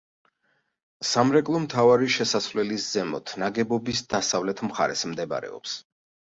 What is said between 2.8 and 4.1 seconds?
ზემოთ, ნაგებობის